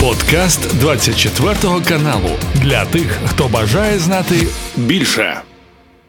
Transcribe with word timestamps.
Подкаст 0.00 0.78
24 0.78 1.54
каналу 1.88 2.30
для 2.54 2.84
тих, 2.84 3.18
хто 3.26 3.48
бажає 3.48 3.98
знати 3.98 4.46
більше. 4.76 5.42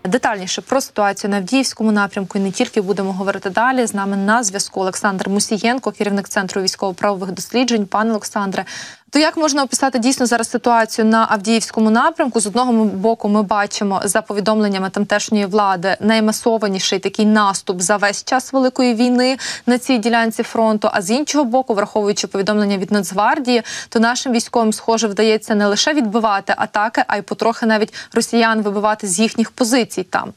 Детальніше 0.06 0.62
про 0.62 0.82
ситуацію 0.82 1.32
на 1.32 1.38
Авдіївському 1.38 1.92
напрямку 1.92 2.38
і 2.38 2.42
не 2.42 2.51
тільки 2.51 2.82
будемо 2.82 3.14
говорити 3.14 3.50
далі. 3.50 3.85
З 3.85 3.93
нами 3.93 4.17
на 4.17 4.43
зв'язку 4.43 4.82
Олександр 4.82 5.30
Мусієнко, 5.30 5.92
керівник 5.92 6.30
центру 6.30 6.62
військово-правових 6.62 7.32
досліджень. 7.32 7.85
Пане 7.85 8.12
Олександре, 8.12 8.66
то 9.11 9.20
як 9.20 9.38
можна 9.38 9.63
описати 9.63 9.99
дійсно 9.99 10.25
зараз 10.25 10.49
ситуацію 10.49 11.05
на 11.05 11.27
Авдіївському 11.29 11.89
напрямку? 11.89 12.39
З 12.39 12.47
одного 12.47 12.86
боку, 12.86 13.29
ми 13.29 13.43
бачимо 13.43 14.01
за 14.04 14.21
повідомленнями 14.21 14.89
тамтешньої 14.89 15.45
влади 15.45 15.97
наймасованіший 15.99 16.99
такий 16.99 17.25
наступ 17.25 17.82
за 17.82 17.97
весь 17.97 18.23
час 18.23 18.54
великої 18.54 18.93
війни 18.93 19.37
на 19.65 19.77
цій 19.77 19.97
ділянці 19.97 20.43
фронту. 20.43 20.89
А 20.91 21.01
з 21.01 21.11
іншого 21.11 21.45
боку, 21.45 21.73
враховуючи 21.73 22.27
повідомлення 22.27 22.77
від 22.77 22.91
Нацгвардії, 22.91 23.61
то 23.89 24.00
нашим 24.00 24.33
військовим 24.33 24.73
схоже 24.73 25.07
вдається 25.07 25.55
не 25.55 25.68
лише 25.68 25.93
відбивати 25.93 26.54
атаки, 26.57 27.04
а 27.07 27.18
й 27.18 27.21
потрохи 27.21 27.65
навіть 27.65 27.93
росіян 28.14 28.61
вибивати 28.61 29.07
з 29.07 29.19
їхніх 29.19 29.51
позицій 29.51 30.04
там. 30.04 30.33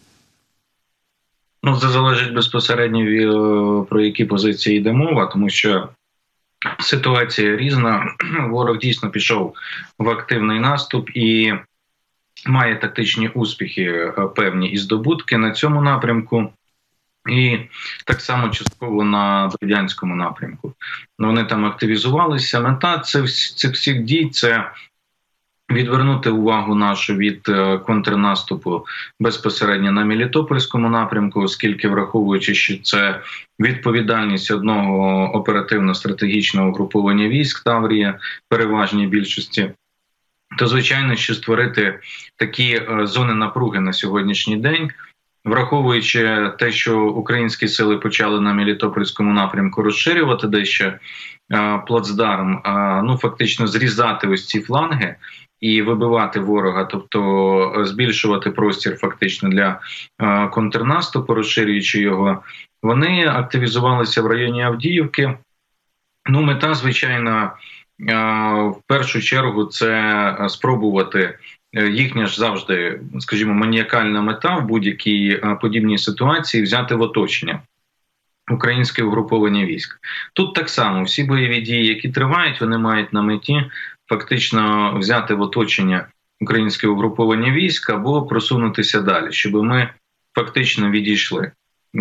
Ну, 1.62 1.76
це 1.80 1.88
залежить 1.88 2.34
безпосередньо 2.34 3.00
е, 3.00 3.86
про 3.90 4.00
які 4.00 4.24
позиції 4.24 4.78
йде 4.78 4.92
мова, 4.92 5.26
тому 5.26 5.48
що 5.50 5.88
Ситуація 6.80 7.56
різна. 7.56 8.14
Ворог 8.48 8.78
дійсно 8.78 9.10
пішов 9.10 9.54
в 9.98 10.08
активний 10.08 10.60
наступ 10.60 11.10
і 11.14 11.54
має 12.46 12.76
тактичні 12.76 13.28
успіхи, 13.28 13.82
е, 13.82 14.12
певні 14.36 14.68
і 14.68 14.76
здобутки 14.76 15.38
на 15.38 15.50
цьому 15.50 15.82
напрямку. 15.82 16.52
І 17.30 17.58
так 18.06 18.20
само 18.20 18.48
частково 18.48 19.04
на 19.04 19.50
Бердянському 19.60 20.16
напрямку. 20.16 20.74
Вони 21.18 21.44
там 21.44 21.64
активізувалися. 21.64 22.60
Мета 22.60 22.98
цих 22.98 23.24
всіх 23.72 24.02
дій 24.02 24.28
це 24.28 24.70
відвернути 25.70 26.30
увагу 26.30 26.74
нашу 26.74 27.14
від 27.14 27.48
е, 27.48 27.78
контрнаступу 27.78 28.86
безпосередньо 29.20 29.92
на 29.92 30.04
Мелітопольському 30.04 30.88
напрямку, 30.88 31.40
оскільки 31.40 31.88
враховуючи, 31.88 32.54
що 32.54 32.78
це 32.78 33.20
відповідальність 33.60 34.50
одного 34.50 35.30
оперативно-стратегічного 35.34 36.68
угруповання 36.68 37.28
військ 37.28 37.64
Таврія, 37.64 38.18
переважній 38.48 39.06
більшості. 39.06 39.70
То 40.58 40.66
звичайно, 40.66 41.16
що 41.16 41.34
створити 41.34 41.98
такі 42.36 42.74
е, 42.74 43.06
зони 43.06 43.34
напруги 43.34 43.80
на 43.80 43.92
сьогоднішній 43.92 44.56
день, 44.56 44.90
враховуючи 45.44 46.52
те, 46.58 46.72
що 46.72 47.04
українські 47.04 47.68
сили 47.68 47.98
почали 47.98 48.40
на 48.40 48.52
Мелітопольському 48.52 49.32
напрямку 49.32 49.82
розширювати 49.82 50.46
дещо 50.46 50.92
плацдарм, 51.86 52.62
ну 53.04 53.16
фактично 53.16 53.66
зрізати 53.66 54.28
ось 54.28 54.46
ці 54.46 54.60
фланги 54.60 55.16
і 55.64 55.82
вибивати 55.82 56.40
ворога, 56.40 56.84
тобто 56.84 57.20
е, 57.80 57.84
збільшувати 57.84 58.50
простір 58.50 58.96
фактично 58.96 59.48
для 59.48 59.80
е, 60.22 60.48
контрнаступу, 60.48 61.34
розширюючи 61.34 62.00
його, 62.00 62.42
вони 62.82 63.26
активізувалися 63.26 64.22
в 64.22 64.26
районі 64.26 64.62
Авдіївки. 64.62 65.38
Ну, 66.26 66.42
мета, 66.42 66.74
звичайно, 66.74 67.52
е, 68.00 68.14
в 68.54 68.82
першу 68.86 69.22
чергу 69.22 69.64
це 69.64 70.46
спробувати. 70.48 71.38
Їхня 71.90 72.26
ж 72.26 72.38
завжди, 72.38 73.00
скажімо, 73.18 73.54
маніакальна 73.54 74.22
мета 74.22 74.56
в 74.56 74.66
будь-якій 74.66 75.40
подібній 75.60 75.98
ситуації 75.98 76.62
взяти 76.62 76.94
в 76.94 77.00
оточення 77.00 77.60
українське 78.52 79.02
угруповання 79.02 79.64
військ. 79.64 79.98
Тут 80.32 80.54
так 80.54 80.68
само 80.68 81.02
всі 81.02 81.24
бойові 81.24 81.60
дії, 81.60 81.86
які 81.86 82.08
тривають, 82.08 82.60
вони 82.60 82.78
мають 82.78 83.12
на 83.12 83.22
меті 83.22 83.64
фактично 84.08 84.94
взяти 84.98 85.34
в 85.34 85.40
оточення 85.40 86.06
українське 86.40 86.88
угруповання 86.88 87.52
військ 87.52 87.90
або 87.90 88.22
просунутися 88.22 89.00
далі, 89.00 89.32
щоб 89.32 89.54
ми 89.54 89.88
фактично 90.34 90.90
відійшли. 90.90 91.52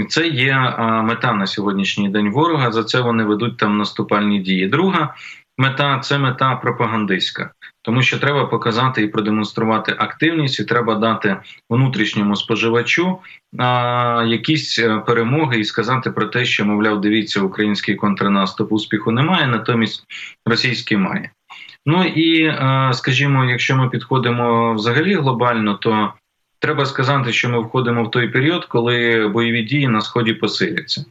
Це 0.09 0.27
є 0.27 0.55
мета 1.03 1.33
на 1.33 1.47
сьогоднішній 1.47 2.09
день 2.09 2.29
ворога. 2.29 2.71
За 2.71 2.83
це 2.83 3.01
вони 3.01 3.23
ведуть 3.23 3.57
там 3.57 3.77
наступальні 3.77 4.39
дії. 4.39 4.67
Друга 4.67 5.15
мета 5.57 5.99
це 5.99 6.17
мета 6.17 6.55
пропагандистська, 6.55 7.51
тому 7.81 8.01
що 8.01 8.19
треба 8.19 8.45
показати 8.45 9.01
і 9.01 9.07
продемонструвати 9.07 9.95
активність, 9.97 10.59
і 10.59 10.63
треба 10.63 10.95
дати 10.95 11.37
внутрішньому 11.69 12.35
споживачу 12.35 13.19
а, 13.59 14.23
якісь 14.27 14.79
е, 14.79 14.97
перемоги 14.97 15.59
і 15.59 15.63
сказати 15.63 16.11
про 16.11 16.25
те, 16.25 16.45
що 16.45 16.65
мовляв, 16.65 17.01
дивіться, 17.01 17.41
український 17.41 17.95
контрнаступ 17.95 18.71
успіху 18.71 19.11
немає, 19.11 19.47
натомість 19.47 20.05
російський 20.45 20.97
має. 20.97 21.31
Ну 21.85 22.03
і 22.03 22.43
е, 22.43 22.89
скажімо, 22.93 23.45
якщо 23.45 23.75
ми 23.75 23.89
підходимо 23.89 24.73
взагалі 24.73 25.15
глобально, 25.15 25.73
то 25.73 26.13
треба 26.59 26.85
сказати, 26.85 27.33
що 27.33 27.49
ми 27.49 27.59
входимо 27.59 28.03
в 28.03 28.11
той 28.11 28.27
період, 28.27 28.65
коли 28.65 29.27
бойові 29.33 29.63
дії 29.63 29.87
на 29.87 30.01
сході 30.01 30.33
посиляться. 30.33 31.05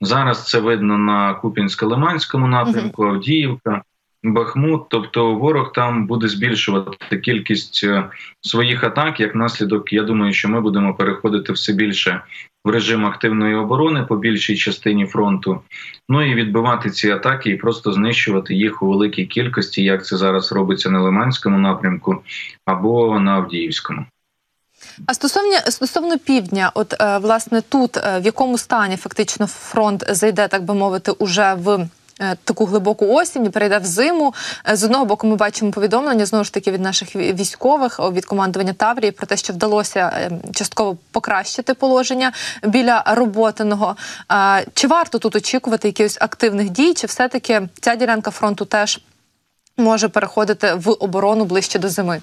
Зараз 0.00 0.46
це 0.46 0.60
видно 0.60 0.98
на 0.98 1.40
Купінсько-Лиманському 1.42 2.46
напрямку, 2.46 3.04
Авдіївка, 3.04 3.82
Бахмут. 4.22 4.88
Тобто 4.88 5.34
ворог 5.34 5.72
там 5.72 6.06
буде 6.06 6.28
збільшувати 6.28 7.18
кількість 7.18 7.84
е, 7.84 8.04
своїх 8.40 8.84
атак. 8.84 9.20
Як 9.20 9.34
наслідок, 9.34 9.92
я 9.92 10.02
думаю, 10.02 10.32
що 10.32 10.48
ми 10.48 10.60
будемо 10.60 10.94
переходити 10.94 11.52
все 11.52 11.72
більше 11.72 12.20
в 12.64 12.70
режим 12.70 13.06
активної 13.06 13.54
оборони 13.54 14.02
по 14.02 14.16
більшій 14.16 14.56
частині 14.56 15.06
фронту. 15.06 15.60
Ну 16.08 16.30
і 16.30 16.34
відбивати 16.34 16.90
ці 16.90 17.10
атаки 17.10 17.50
і 17.50 17.56
просто 17.56 17.92
знищувати 17.92 18.54
їх 18.54 18.82
у 18.82 18.88
великій 18.88 19.26
кількості, 19.26 19.82
як 19.82 20.06
це 20.06 20.16
зараз 20.16 20.52
робиться 20.52 20.90
на 20.90 21.00
Лиманському 21.00 21.58
напрямку 21.58 22.22
або 22.64 23.20
на 23.20 23.32
Авдіївському. 23.32 24.06
А 25.06 25.14
стосовно 25.14 25.58
стосовно 25.68 26.18
півдня, 26.18 26.70
от 26.74 26.94
е, 27.00 27.18
власне 27.18 27.60
тут 27.60 27.96
е, 27.96 28.20
в 28.20 28.24
якому 28.24 28.58
стані 28.58 28.96
фактично 28.96 29.46
фронт 29.46 30.04
зайде, 30.08 30.48
так 30.48 30.64
би 30.64 30.74
мовити, 30.74 31.12
уже 31.12 31.54
в 31.54 31.88
таку 32.44 32.64
глибоку 32.64 33.14
осінь, 33.14 33.50
перейде 33.50 33.78
в 33.78 33.84
зиму. 33.84 34.34
Е, 34.68 34.76
з 34.76 34.84
одного 34.84 35.04
боку, 35.04 35.26
ми 35.26 35.36
бачимо 35.36 35.70
повідомлення 35.70 36.26
знову 36.26 36.44
ж 36.44 36.52
таки 36.52 36.70
від 36.70 36.80
наших 36.80 37.16
військових 37.16 38.00
від 38.12 38.24
командування 38.24 38.72
Таврії 38.72 39.12
про 39.12 39.26
те, 39.26 39.36
що 39.36 39.52
вдалося 39.52 40.00
е, 40.14 40.30
частково 40.54 40.96
покращити 41.12 41.74
положення 41.74 42.32
біля 42.64 43.02
роботиного. 43.06 43.96
Чи 44.74 44.86
варто 44.86 45.18
тут 45.18 45.36
очікувати 45.36 45.88
якихось 45.88 46.18
активних 46.20 46.70
дій? 46.70 46.94
Чи 46.94 47.06
все 47.06 47.28
таки 47.28 47.68
ця 47.80 47.96
ділянка 47.96 48.30
фронту 48.30 48.64
теж 48.64 49.00
може 49.76 50.08
переходити 50.08 50.74
в 50.74 50.90
оборону 50.90 51.44
ближче 51.44 51.78
до 51.78 51.88
зими? 51.88 52.20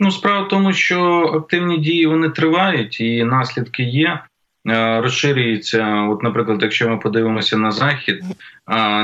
Ну, 0.00 0.10
справа 0.10 0.46
в 0.46 0.48
тому, 0.48 0.72
що 0.72 1.00
активні 1.34 1.78
дії 1.78 2.06
вони 2.06 2.30
тривають, 2.30 3.00
і 3.00 3.24
наслідки 3.24 3.82
є. 3.82 4.20
Е, 4.68 5.00
розширюється. 5.00 6.02
От, 6.10 6.22
наприклад, 6.22 6.62
якщо 6.62 6.88
ми 6.88 6.96
подивимося 6.96 7.56
на 7.56 7.70
захід, 7.70 8.24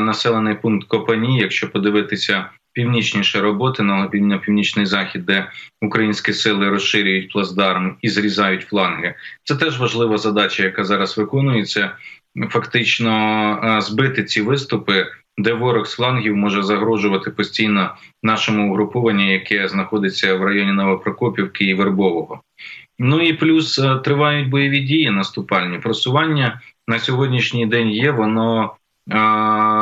населений 0.00 0.54
пункт 0.54 0.88
Копані, 0.88 1.38
якщо 1.38 1.70
подивитися 1.70 2.50
північніше 2.72 3.40
роботи 3.40 3.82
на 3.82 4.38
північний 4.38 4.86
захід, 4.86 5.26
де 5.26 5.50
українські 5.82 6.32
сили 6.32 6.68
розширюють 6.68 7.32
плацдарм 7.32 7.96
і 8.02 8.08
зрізають 8.08 8.62
фланги, 8.62 9.14
це 9.44 9.56
теж 9.56 9.80
важлива 9.80 10.18
задача, 10.18 10.62
яка 10.62 10.84
зараз 10.84 11.18
виконується. 11.18 11.90
Фактично 12.50 13.10
е, 13.64 13.80
збити 13.80 14.24
ці 14.24 14.42
виступи, 14.42 15.06
де 15.38 15.52
ворог 15.52 15.86
з 15.86 15.94
флангів 15.94 16.36
може 16.36 16.62
загрожувати 16.62 17.30
постійно 17.30 17.94
нашому 18.22 18.70
угрупованню, 18.70 19.32
яке 19.32 19.68
знаходиться 19.68 20.34
в 20.34 20.42
районі 20.42 20.72
Новопрокопівки 20.72 21.64
і 21.64 21.74
Вербового. 21.74 22.40
Ну 22.98 23.20
і 23.20 23.32
плюс 23.32 23.78
е, 23.78 23.96
тривають 24.04 24.48
бойові 24.48 24.80
дії 24.80 25.10
наступальні. 25.10 25.78
Просування 25.78 26.60
на 26.88 26.98
сьогоднішній 26.98 27.66
день 27.66 27.90
є, 27.90 28.10
воно 28.10 28.64
е, 28.64 29.14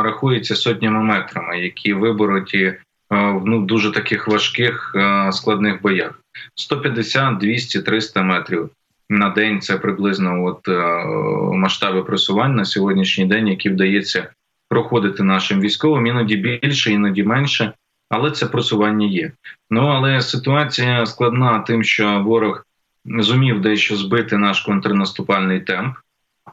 рахується 0.02 0.56
сотнями 0.56 1.02
метрами, 1.02 1.60
які 1.60 1.92
вибороті 1.92 2.62
е, 2.62 2.76
в 3.10 3.42
ну, 3.46 3.66
дуже 3.66 3.92
таких 3.92 4.28
важких 4.28 4.94
складних 5.32 5.82
боях. 5.82 6.20
150, 6.54 7.38
200, 7.38 7.82
300 7.82 8.22
метрів 8.22 8.70
на 9.08 9.30
день 9.30 9.60
це 9.60 9.78
приблизно 9.78 10.44
от 10.44 10.68
масштаби 11.54 12.02
просувань 12.02 12.54
на 12.54 12.64
сьогоднішній 12.64 13.26
день, 13.26 13.48
які 13.48 13.68
вдається 13.68 14.28
проходити 14.68 15.22
нашим 15.22 15.60
військовим, 15.60 16.06
іноді 16.06 16.36
більше, 16.36 16.92
іноді 16.92 17.24
менше. 17.24 17.72
Але 18.10 18.30
це 18.30 18.46
просування 18.46 19.06
є. 19.06 19.32
Ну 19.70 19.80
але 19.80 20.20
ситуація 20.20 21.06
складна, 21.06 21.58
тим, 21.58 21.84
що 21.84 22.20
ворог 22.20 22.66
зумів 23.18 23.60
дещо 23.60 23.96
збити 23.96 24.36
наш 24.36 24.60
контрнаступальний 24.60 25.60
темп, 25.60 25.96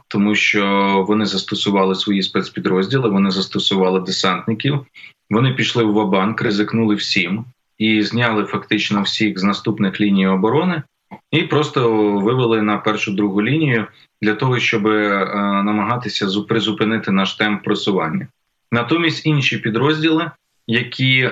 тому 0.07 0.35
що 0.35 0.65
вони 1.07 1.25
застосували 1.25 1.95
свої 1.95 2.23
спецпідрозділи, 2.23 3.09
вони 3.09 3.31
застосували 3.31 3.99
десантників, 3.99 4.85
вони 5.29 5.53
пішли 5.53 5.83
в 5.83 5.93
Вабанк, 5.93 6.41
ризикнули 6.41 6.95
всім 6.95 7.45
і 7.77 8.01
зняли 8.01 8.43
фактично 8.43 9.01
всіх 9.01 9.39
з 9.39 9.43
наступних 9.43 10.01
ліній 10.01 10.27
оборони, 10.27 10.83
і 11.31 11.41
просто 11.41 11.91
вивели 12.11 12.61
на 12.61 12.77
першу 12.77 13.11
другу 13.11 13.43
лінію 13.43 13.87
для 14.21 14.33
того, 14.33 14.59
щоб 14.59 14.87
е, 14.87 15.25
намагатися 15.65 16.27
призупинити 16.49 17.11
наш 17.11 17.33
темп 17.33 17.63
просування. 17.63 18.27
Натомість 18.71 19.25
інші 19.25 19.57
підрозділи 19.57 20.31
які 20.67 21.19
е, 21.19 21.31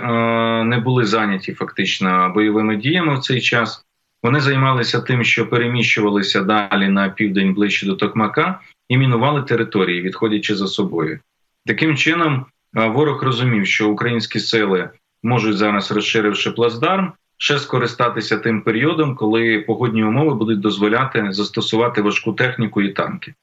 не 0.63 0.79
були 0.79 1.05
зайняті 1.05 1.53
фактично 1.53 2.31
бойовими 2.35 2.75
діями 2.75 3.15
в 3.15 3.19
цей 3.19 3.41
час. 3.41 3.85
Вони 4.23 4.39
займалися 4.39 5.01
тим, 5.01 5.23
що 5.23 5.49
переміщувалися 5.49 6.41
далі 6.41 6.87
на 6.87 7.09
південь 7.09 7.53
ближче 7.53 7.85
до 7.85 7.95
Токмака 7.95 8.59
і 8.89 8.97
мінували 8.97 9.41
території, 9.41 10.01
відходячи 10.01 10.55
за 10.55 10.67
собою. 10.67 11.19
Таким 11.65 11.97
чином, 11.97 12.45
е, 12.77 12.87
ворог 12.87 13.23
розумів, 13.23 13.67
що 13.67 13.89
українські 13.89 14.39
сили 14.39 14.89
можуть 15.23 15.57
зараз, 15.57 15.91
розширивши 15.91 16.51
плацдарм, 16.51 17.11
ще 17.37 17.59
скористатися 17.59 18.37
тим 18.37 18.61
періодом, 18.61 19.15
коли 19.15 19.63
погодні 19.67 20.03
умови 20.03 20.35
будуть 20.35 20.59
дозволяти 20.59 21.27
застосувати 21.31 22.01
важку 22.01 22.33
техніку 22.33 22.81
і 22.81 22.89
танки. 22.89 23.33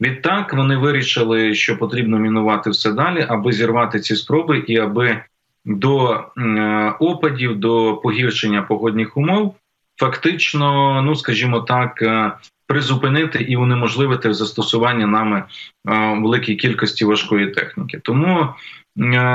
Відтак 0.00 0.54
вони 0.54 0.76
вирішили, 0.76 1.54
що 1.54 1.78
потрібно 1.78 2.18
мінувати 2.18 2.70
все 2.70 2.92
далі, 2.92 3.26
аби 3.28 3.52
зірвати 3.52 4.00
ці 4.00 4.16
спроби, 4.16 4.58
і 4.58 4.76
аби 4.76 5.22
до 5.64 6.24
е, 6.38 6.94
опадів, 7.00 7.56
до 7.56 7.96
погіршення 7.96 8.62
погодних 8.62 9.16
умов, 9.16 9.54
фактично, 9.96 11.02
ну 11.02 11.14
скажімо 11.14 11.60
так, 11.60 12.02
е, 12.02 12.32
призупинити 12.66 13.38
і 13.38 13.56
унеможливити 13.56 14.34
застосування 14.34 15.06
нами 15.06 15.38
е, 15.38 16.18
великій 16.22 16.56
кількості 16.56 17.04
важкої 17.04 17.50
техніки. 17.50 18.00
Тому 18.02 18.48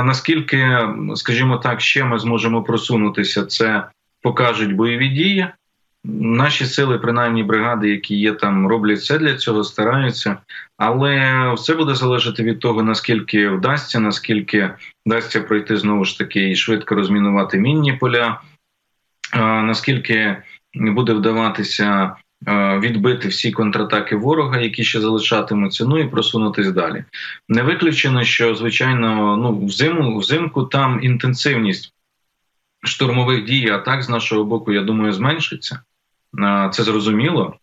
наскільки, 0.04 0.78
скажімо 1.16 1.58
так, 1.58 1.82
ще 1.82 2.04
ми 2.04 2.20
зможемо 2.20 2.64
просунутися, 2.64 3.46
це 3.46 3.84
покажуть 4.22 4.76
бойові 4.76 5.08
дії. 5.08 5.48
Наші 6.04 6.66
сили, 6.66 7.00
принаймні 7.00 7.44
бригади, 7.44 7.90
які 7.90 8.16
є 8.16 8.34
там, 8.34 8.68
роблять 8.68 9.00
все 9.00 9.18
для 9.18 9.36
цього, 9.36 9.64
стараються, 9.64 10.38
але 10.78 11.54
все 11.54 11.76
буде 11.76 11.96
залежати 11.96 12.44
від 12.44 12.60
того, 12.60 12.84
наскільки 12.84 13.50
вдасться, 13.50 14.00
наскільки 14.00 14.70
вдасться 15.06 15.42
пройти 15.42 15.78
знову 15.78 16.06
ж 16.06 16.18
таки 16.18 16.50
і 16.50 16.56
швидко 16.56 16.96
розмінувати 16.96 17.58
мінні 17.58 17.94
поля, 17.94 18.42
наскільки 19.34 20.38
буде 20.74 21.14
вдаватися 21.14 22.16
відбити 22.80 23.28
всі 23.28 23.52
контратаки 23.52 24.16
ворога, 24.16 24.60
які 24.60 24.84
ще 24.84 25.02
залишатимуться, 25.02 25.86
ну 25.86 26.00
і 26.00 26.08
просунутись 26.08 26.72
далі. 26.72 27.04
Не 27.50 27.62
виключено, 27.62 28.24
що 28.24 28.56
звичайно, 28.56 29.38
ну 29.38 29.66
взиму 29.66 30.18
взимку 30.18 30.64
там 30.64 31.00
інтенсивність 31.04 31.94
штурмових 32.84 33.46
дій, 33.46 33.70
атак 33.70 34.04
з 34.04 34.10
нашого 34.10 34.44
боку, 34.44 34.72
я 34.72 34.82
думаю, 34.82 35.14
зменшиться. 35.14 35.80
Це 36.72 36.84
зрозуміло 36.84 37.56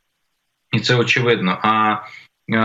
і 0.73 0.81
це 0.81 0.97
очевидно. 0.97 1.59
А, 1.63 1.97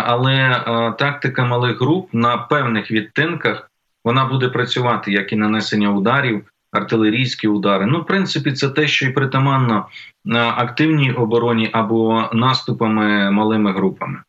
Але 0.06 0.64
тактика 1.00 1.46
малих 1.46 1.82
груп 1.82 2.10
на 2.14 2.38
певних 2.38 2.92
відтинках 2.92 3.72
вона 4.04 4.26
буде 4.26 4.50
працювати 4.50 5.12
як 5.12 5.34
і 5.34 5.36
нанесення 5.36 5.92
ударів, 5.92 6.46
артилерійські 6.74 7.48
удари. 7.48 7.86
Ну, 7.86 8.02
в 8.02 8.06
принципі, 8.06 8.52
це 8.52 8.70
те, 8.70 8.88
що 8.88 9.06
і 9.06 9.10
притаманно 9.10 9.88
активній 10.36 11.12
обороні 11.12 11.70
або 11.74 12.30
наступами 12.34 13.32
малими 13.32 13.74
групами. 13.74 14.20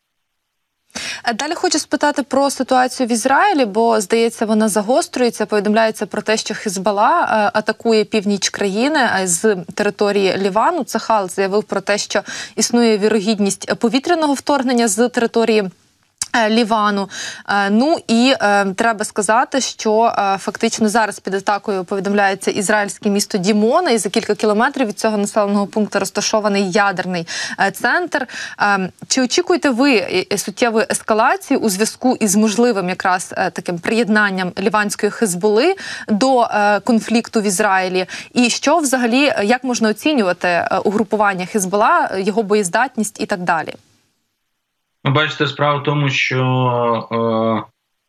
Е, 1.25 1.35
далі 1.35 1.55
хочу 1.55 1.79
спитати 1.79 2.23
про 2.23 2.51
ситуацію 2.51 3.07
в 3.07 3.13
Ізраїлі, 3.13 3.65
бо 3.65 4.01
здається, 4.01 4.47
вона 4.47 4.69
загострюється. 4.69 5.47
Повідомляється 5.47 6.07
про 6.07 6.23
те, 6.23 6.37
що 6.37 6.55
Хізбала 6.55 7.21
е, 7.21 7.59
атакує 7.59 8.05
північ 8.05 8.49
країни 8.49 9.01
е, 9.01 9.27
з 9.27 9.57
території 9.75 10.37
Лівану. 10.39 10.85
Цехал 10.85 11.29
заявив 11.29 11.65
про 11.65 11.81
те, 11.81 11.99
що 11.99 12.23
існує 12.57 12.99
вірогідність 12.99 13.75
повітряного 13.75 14.35
вторгнення 14.35 14.89
з 14.89 15.09
території. 15.09 15.71
Е, 16.37 16.51
Лівану, 16.51 17.09
е, 17.49 17.71
ну 17.71 17.97
і 18.09 18.35
е, 18.41 18.67
треба 18.77 19.05
сказати, 19.05 19.61
що 19.61 20.15
е, 20.19 20.39
фактично 20.39 20.89
зараз 20.89 21.21
під 21.21 21.35
атакою 21.35 21.85
повідомляється 21.85 22.51
ізраїльське 22.51 23.11
місто 23.11 23.39
Дімона, 23.39 23.91
і 23.91 23.99
за 23.99 24.09
кілька 24.09 24.35
кілометрів 24.35 24.87
від 24.87 24.99
цього 24.99 25.17
населеного 25.17 25.67
пункту 25.67 25.99
розташований 25.99 26.71
ядерний 26.71 27.27
е, 27.61 27.71
центр. 27.71 28.27
Е, 28.61 28.91
чи 29.09 29.23
очікуєте 29.23 29.71
ви 29.71 30.27
суттєвої 30.37 30.87
ескалації 30.91 31.59
у 31.59 31.69
зв'язку 31.69 32.17
із 32.21 32.37
можливим 32.37 32.89
якраз 32.89 33.35
таким 33.53 33.79
приєднанням 33.79 34.53
ліванської 34.59 35.13
хизболи 35.13 35.75
до 36.09 36.49
конфлікту 36.85 37.41
в 37.41 37.45
Ізраїлі? 37.45 38.07
І 38.33 38.51
що 38.51 38.79
взагалі 38.79 39.33
як 39.43 39.65
можна 39.65 39.89
оцінювати 39.89 40.69
угрупування 40.85 41.47
Хизбола, 41.47 42.11
його 42.19 42.43
боєздатність 42.43 43.21
і 43.21 43.27
так 43.27 43.41
далі? 43.41 43.75
Ну, 45.05 45.13
бачите, 45.13 45.47
справа 45.47 45.79
в 45.79 45.83
тому, 45.83 46.11
що, 46.11 46.39
е, 47.13 47.17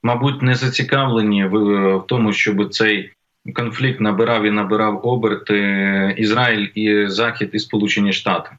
мабуть, 0.03 0.41
не 0.41 0.55
зацікавлені 0.55 1.45
в, 1.45 1.57
в 1.97 2.07
тому, 2.07 2.33
щоб 2.33 2.73
цей 2.73 3.11
конфлікт 3.53 4.01
набирав 4.01 4.43
і 4.43 4.51
набирав 4.51 5.07
оберти 5.07 6.15
Ізраїль 6.17 6.67
і 6.75 7.07
Захід 7.07 7.49
і 7.53 7.59
Сполучені 7.59 8.13
Штати. 8.13 8.49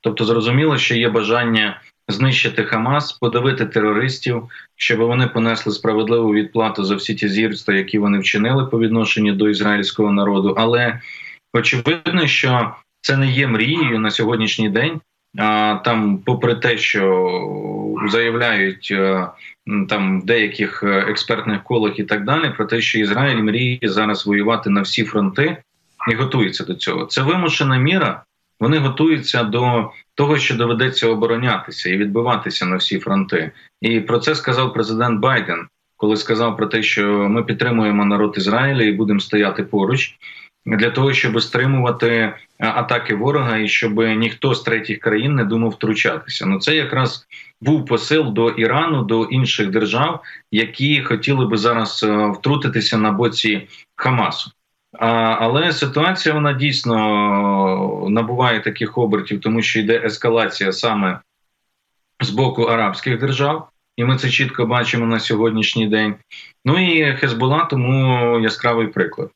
Тобто, 0.00 0.24
зрозуміло, 0.24 0.78
що 0.78 0.94
є 0.94 1.08
бажання 1.08 1.80
знищити 2.08 2.64
Хамас, 2.64 3.12
подавити 3.12 3.66
терористів, 3.66 4.48
щоб 4.76 4.98
вони 4.98 5.26
понесли 5.26 5.72
справедливу 5.72 6.32
відплату 6.32 6.84
за 6.84 6.94
всі 6.94 7.14
ті 7.14 7.28
зірства, 7.28 7.74
які 7.74 7.98
вони 7.98 8.18
вчинили 8.18 8.66
по 8.66 8.78
відношенню 8.78 9.32
до 9.32 9.48
ізраїльського 9.48 10.12
народу. 10.12 10.54
Але 10.58 11.00
очевидно, 11.52 12.26
що 12.26 12.74
це 13.00 13.16
не 13.16 13.30
є 13.30 13.46
мрією 13.46 13.98
на 13.98 14.10
сьогоднішній 14.10 14.68
день. 14.68 15.00
Там, 15.84 16.18
попри 16.18 16.54
те, 16.54 16.78
що 16.78 17.28
заявляють 18.08 18.88
е, 18.90 19.26
там 19.88 20.20
в 20.20 20.24
деяких 20.24 20.82
е, 20.82 20.86
експертних 20.86 21.62
колах 21.62 21.98
і 21.98 22.04
так 22.04 22.24
далі, 22.24 22.52
про 22.56 22.64
те, 22.66 22.80
що 22.80 22.98
Ізраїль 22.98 23.42
мріє 23.42 23.78
зараз 23.82 24.26
воювати 24.26 24.70
на 24.70 24.80
всі 24.80 25.04
фронти 25.04 25.56
і 26.10 26.14
готується 26.14 26.64
до 26.64 26.74
цього. 26.74 27.06
Це 27.06 27.22
вимушена 27.22 27.76
міра. 27.76 28.22
Вони 28.60 28.78
готуються 28.78 29.44
до 29.44 29.90
того, 30.14 30.38
що 30.38 30.56
доведеться 30.56 31.08
оборонятися 31.08 31.90
і 31.90 31.96
відбиватися 31.96 32.66
на 32.66 32.76
всі 32.76 32.98
фронти. 32.98 33.50
І 33.80 34.00
про 34.00 34.18
це 34.18 34.34
сказав 34.34 34.72
президент 34.72 35.20
Байден, 35.20 35.66
коли 35.96 36.16
сказав 36.16 36.56
про 36.56 36.66
те, 36.66 36.82
що 36.82 37.06
ми 37.28 37.44
підтримуємо 37.44 38.04
народ 38.04 38.34
Ізраїля 38.36 38.82
і 38.82 38.92
будемо 38.92 39.20
стояти 39.20 39.62
поруч 39.62 40.16
для 40.66 40.90
того, 40.90 41.12
щоб 41.12 41.42
стримувати 41.42 42.08
е, 42.08 42.34
атаки 42.58 43.14
ворога, 43.14 43.58
і 43.58 43.68
щоб 43.68 43.98
ніхто 43.98 44.54
з 44.54 44.62
третіх 44.62 44.98
країн 44.98 45.34
не 45.34 45.44
думав 45.44 45.70
втручатися. 45.70 46.46
Ну 46.46 46.58
це 46.58 46.76
якраз 46.76 47.26
був 47.60 47.86
посил 47.86 48.32
до 48.32 48.50
Ірану, 48.50 49.02
до 49.02 49.24
інших 49.24 49.70
держав, 49.70 50.22
які 50.50 51.02
хотіли 51.02 51.46
би 51.46 51.56
зараз 51.56 52.02
е, 52.02 52.26
втрутитися 52.26 52.98
на 52.98 53.12
боці 53.12 53.68
Хамасу. 53.96 54.50
Але 54.98 55.72
ситуація 55.72 56.34
вона 56.34 56.52
дійсно 56.52 58.06
набуває 58.08 58.60
таких 58.60 58.98
обертів, 58.98 59.40
тому 59.40 59.62
що 59.62 59.80
йде 59.80 60.02
ескалація 60.04 60.72
саме 60.72 61.18
з 62.20 62.30
боку 62.30 62.62
арабських 62.62 63.18
держав, 63.18 63.68
і 63.96 64.04
ми 64.04 64.16
це 64.16 64.30
чітко 64.30 64.66
бачимо 64.66 65.06
на 65.06 65.20
сьогоднішній 65.20 65.86
день. 65.86 66.14
Ну 66.64 66.92
і 66.92 67.16
Хезбола, 67.16 67.64
тому 67.64 68.38
яскравий 68.38 68.86
приклад. 68.86 69.30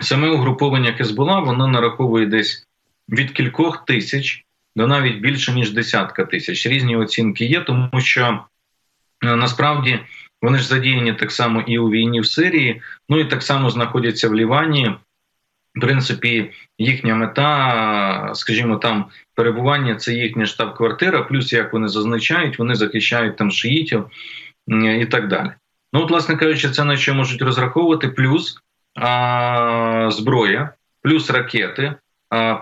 Саме 0.00 0.28
угруповання 0.28 0.92
Хезбола 0.92 1.40
воно 1.40 1.68
нараховує 1.68 2.26
десь 2.26 2.66
від 3.08 3.30
кількох 3.30 3.84
тисяч 3.84 4.44
до 4.76 4.86
навіть 4.86 5.20
більше 5.20 5.52
ніж 5.52 5.70
десятка 5.70 6.24
тисяч. 6.24 6.66
Різні 6.66 6.96
оцінки 6.96 7.44
є, 7.44 7.60
тому 7.60 8.00
що 8.00 8.44
е, 9.24 9.36
насправді 9.36 10.00
вони 10.42 10.58
ж 10.58 10.66
задіяні 10.66 11.12
так 11.12 11.32
само 11.32 11.60
і 11.60 11.78
у 11.78 11.90
війні 11.90 12.20
в 12.20 12.26
Сирії, 12.26 12.82
ну 13.08 13.20
і 13.20 13.24
так 13.24 13.42
само 13.42 13.70
знаходяться 13.70 14.28
в 14.28 14.34
Лівані. 14.34 14.94
В 15.74 15.80
принципі, 15.80 16.50
їхня 16.78 17.14
мета, 17.14 18.30
скажімо, 18.34 18.76
там 18.76 19.06
перебування 19.34 19.94
це 19.94 20.14
їхня 20.14 20.46
штаб-квартира, 20.46 21.22
плюс 21.22 21.52
як 21.52 21.72
вони 21.72 21.88
зазначають, 21.88 22.58
вони 22.58 22.74
захищають 22.74 23.36
там 23.36 23.50
шиїтів 23.50 24.06
і 25.00 25.06
так 25.06 25.28
далі. 25.28 25.50
Ну, 25.92 26.02
от, 26.02 26.10
власне 26.10 26.36
кажучи, 26.36 26.70
це 26.70 26.84
на 26.84 26.96
що 26.96 27.14
можуть 27.14 27.42
розраховувати, 27.42 28.08
плюс 28.08 28.60
зброя, 30.10 30.70
плюс 31.02 31.30
ракети, 31.30 31.94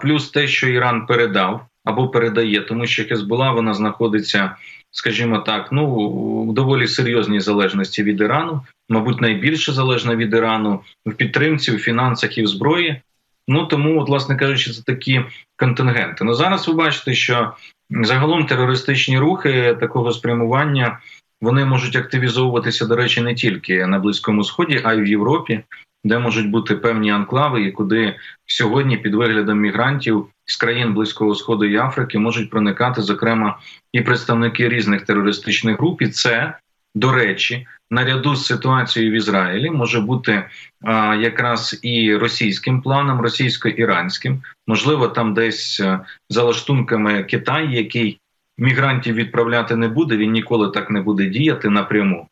плюс 0.02 0.30
те, 0.30 0.46
що 0.46 0.68
Іран 0.68 1.06
передав 1.06 1.66
або 1.84 2.08
передає, 2.08 2.60
тому 2.60 2.86
що 2.86 3.08
Хезбола 3.08 3.52
вона 3.52 3.74
знаходиться, 3.74 4.56
скажімо 4.90 5.38
так, 5.38 5.72
ну 5.72 6.08
в 6.50 6.52
доволі 6.52 6.88
серйозній 6.88 7.40
залежності 7.40 8.02
від 8.02 8.20
Ірану, 8.20 8.62
мабуть, 8.88 9.20
найбільше 9.20 9.72
залежна 9.72 10.16
від 10.16 10.34
Ірану 10.34 10.80
в 11.06 11.12
підтримці, 11.12 11.72
в 11.72 11.78
фінансах 11.78 12.38
і 12.38 12.42
в 12.42 12.46
зброї. 12.46 13.00
Ну 13.48 13.66
тому, 13.66 14.00
от, 14.00 14.08
власне 14.08 14.36
кажучи, 14.36 14.72
це 14.72 14.82
такі 14.82 15.24
контингенти. 15.56 16.24
Ну 16.24 16.34
зараз 16.34 16.68
ви 16.68 16.74
бачите, 16.74 17.14
що 17.14 17.52
загалом 17.90 18.46
терористичні 18.46 19.18
рухи 19.18 19.76
такого 19.80 20.12
спрямування 20.12 20.98
вони 21.40 21.64
можуть 21.64 21.96
активізовуватися, 21.96 22.86
до 22.86 22.96
речі, 22.96 23.20
не 23.20 23.34
тільки 23.34 23.86
на 23.86 23.98
Близькому 23.98 24.44
Сході, 24.44 24.80
а 24.84 24.94
й 24.94 25.00
в 25.00 25.06
Європі 25.06 25.60
де 26.08 26.18
можуть 26.18 26.50
бути 26.50 26.76
певні 26.76 27.10
анклави, 27.10 27.62
і 27.62 27.72
куди 27.72 28.16
сьогодні 28.46 28.96
під 28.96 29.14
виглядом 29.14 29.58
мігрантів 29.60 30.26
з 30.44 30.56
країн 30.56 30.94
близького 30.94 31.34
сходу 31.34 31.64
і 31.64 31.76
Африки 31.76 32.18
можуть 32.18 32.50
проникати, 32.50 33.02
зокрема, 33.02 33.58
і 33.92 34.00
представники 34.00 34.68
різних 34.68 35.02
терористичних 35.02 35.78
груп. 35.78 36.02
І 36.02 36.08
це 36.08 36.54
до 36.94 37.12
речі, 37.12 37.66
наряду 37.90 38.34
з 38.36 38.46
ситуацією 38.46 39.12
в 39.12 39.14
Ізраїлі 39.14 39.70
може 39.70 40.00
бути 40.00 40.44
а, 40.82 41.14
якраз 41.14 41.80
і 41.82 42.16
російським 42.16 42.82
планом, 42.82 43.20
російсько-іранським, 43.20 44.38
можливо, 44.66 45.08
там 45.08 45.34
десь 45.34 45.80
а, 45.80 46.00
за 46.30 46.42
лаштунками 46.42 47.24
Китай, 47.24 47.74
який 47.74 48.20
мігрантів 48.58 49.14
відправляти 49.14 49.76
не 49.76 49.88
буде, 49.88 50.16
він 50.16 50.32
ніколи 50.32 50.70
так 50.70 50.90
не 50.90 51.00
буде 51.00 51.26
діяти 51.26 51.68
напряму 51.68 52.28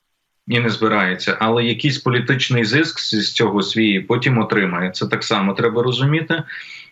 і 0.49 0.61
не 0.61 0.71
збирається, 0.71 1.37
але 1.41 1.65
якийсь 1.65 1.99
політичний 1.99 2.65
зиск 2.65 3.01
з 3.01 3.33
цього 3.33 3.63
свій 3.63 4.01
потім 4.01 4.39
отримає. 4.39 4.91
Це 4.91 5.07
так 5.07 5.25
само 5.25 5.53
треба 5.53 5.83
розуміти. 5.83 6.43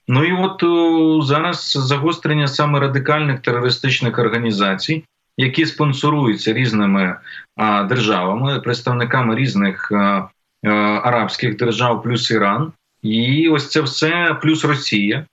Ну 0.09 0.25
і 0.25 0.33
от 0.33 0.63
о, 0.63 1.23
зараз 1.23 1.73
загострення 1.81 2.49
саме 2.49 2.81
радикальних 2.81 3.41
терористичних 3.41 4.19
організацій, 4.19 5.05
які 5.37 5.67
спонсоруються 5.67 6.53
різними 6.53 7.17
а, 7.57 7.83
державами, 7.83 8.61
представниками 8.61 9.35
різних 9.35 9.93
а, 9.93 10.29
а, 10.63 10.71
арабських 11.05 11.57
держав, 11.57 12.03
плюс 12.03 12.31
Іран, 12.31 12.73
і 13.03 13.49
ось 13.49 13.71
це 13.71 13.81
все 13.81 14.37
плюс 14.43 14.65
Росія 14.65 15.27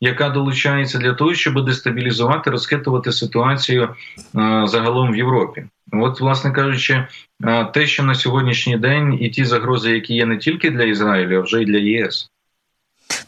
яка 0.00 0.28
долучається 0.28 0.98
для 0.98 1.12
того, 1.12 1.34
щоб 1.34 1.64
дестабілізувати, 1.64 2.50
розхитувати 2.50 3.12
ситуацію 3.12 3.82
е, 3.84 4.62
загалом 4.66 5.12
в 5.12 5.16
Європі. 5.16 5.64
От, 5.92 6.20
власне 6.20 6.50
кажучи, 6.50 7.06
е, 7.44 7.64
те, 7.64 7.86
що 7.86 8.02
на 8.02 8.14
сьогоднішній 8.14 8.76
день 8.76 9.18
і 9.20 9.30
ті 9.30 9.44
загрози, 9.44 9.90
які 9.90 10.14
є 10.14 10.26
не 10.26 10.36
тільки 10.36 10.70
для 10.70 10.82
Ізраїлю, 10.82 11.38
а 11.38 11.40
вже 11.40 11.62
й 11.62 11.64
для 11.64 11.78
ЄС. 11.78 12.30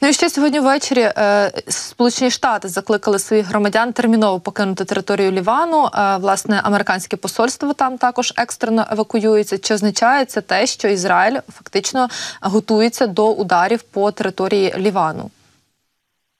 Ну 0.01 0.09
і 0.09 0.13
ще 0.13 0.31
сьогодні 0.31 0.61
ввечері 0.61 1.01
е, 1.01 1.53
Сполучені 1.69 2.31
Штати 2.31 2.69
закликали 2.69 3.19
своїх 3.19 3.47
громадян 3.47 3.93
терміново 3.93 4.41
покинути 4.41 4.85
територію 4.85 5.33
Лівану. 5.33 5.87
Е, 5.87 6.17
власне, 6.17 6.61
американське 6.65 7.17
посольство 7.17 7.73
там 7.73 7.99
також 7.99 8.33
екстрено 8.37 8.87
евакуюється. 8.91 9.59
Чи 9.59 9.75
означає 9.75 10.25
це 10.25 10.41
те, 10.41 10.67
що 10.67 10.89
Ізраїль 10.89 11.39
фактично 11.53 12.09
готується 12.41 13.07
до 13.07 13.33
ударів 13.33 13.83
по 13.83 14.11
території 14.11 14.75
Лівану? 14.79 15.31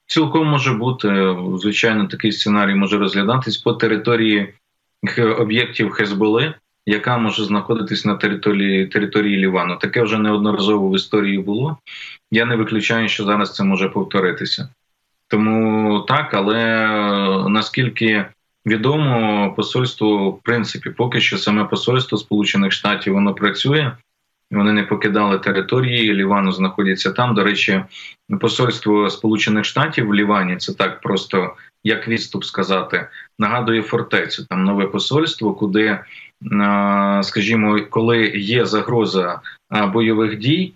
Цілком 0.09 0.47
може 0.47 0.73
бути 0.73 1.37
звичайно 1.57 2.07
такий 2.07 2.33
сценарій 2.33 2.75
може 2.75 2.99
розглядатись 2.99 3.57
по 3.57 3.73
території 3.73 4.55
об'єктів 5.39 5.91
Хезболи, 5.91 6.55
яка 6.87 7.19
може 7.19 7.45
знаходитись 7.45 8.05
на 8.05 8.15
території 8.15 8.87
території 8.87 9.37
Лівану. 9.37 9.77
Таке 9.77 10.03
вже 10.03 10.19
неодноразово 10.19 10.91
в 10.91 10.97
історії 10.97 11.39
було. 11.39 11.79
Я 12.31 12.45
не 12.45 12.57
виключаю, 12.57 13.09
що 13.09 13.25
зараз 13.25 13.55
це 13.55 13.65
може 13.65 13.89
повторитися. 13.89 14.69
Тому 15.29 16.01
так, 16.01 16.35
але 16.35 16.89
наскільки 17.49 18.27
відомо, 18.67 19.55
посольство 19.57 20.31
в 20.31 20.43
принципі 20.43 20.91
поки 20.91 21.21
що 21.21 21.39
саме 21.39 21.65
посольство 21.65 22.19
Сполучених 22.19 22.73
Штатів 22.73 23.15
воно 23.15 23.35
працює. 23.35 23.93
Вони 24.51 24.73
не 24.73 24.83
покидали 24.83 25.39
території. 25.39 26.15
Лівану 26.15 26.53
знаходяться 26.53 27.11
там. 27.11 27.35
До 27.35 27.45
речі, 27.45 27.85
посольство 28.41 29.11
Сполучених 29.11 29.65
Штатів 29.65 30.07
в 30.07 30.15
Лівані 30.15 30.57
це 30.57 30.75
так 30.75 31.01
просто 31.01 31.55
як 31.85 32.09
відступ 32.09 32.45
сказати. 32.45 33.09
Нагадує 33.39 33.83
фортецю. 33.83 34.47
Там 34.47 34.65
нове 34.65 34.87
посольство, 34.87 35.55
куди, 35.55 35.99
скажімо, 37.23 37.81
коли 37.91 38.27
є 38.29 38.67
загроза 38.67 39.41
бойових 39.93 40.39
дій. 40.39 40.73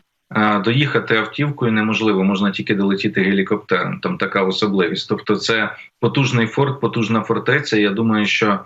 Доїхати 0.65 1.17
автівкою 1.17 1.73
неможливо, 1.73 2.25
можна 2.25 2.51
тільки 2.51 2.75
долетіти 2.75 3.23
гелікоптером. 3.23 3.99
Там 4.01 4.19
така 4.19 4.43
особливість. 4.43 5.09
Тобто, 5.09 5.37
це 5.37 5.77
потужний 6.01 6.47
форт, 6.47 6.81
потужна 6.81 7.23
фортеця. 7.23 7.77
Я 7.77 7.91
думаю, 7.91 8.27
що 8.27 8.61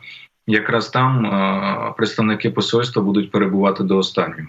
якраз 0.47 0.89
там 0.89 1.95
представники 1.97 2.51
посольства 2.51 3.03
будуть 3.03 3.31
перебувати 3.31 3.85
до 3.85 3.99
останнього. 3.99 4.49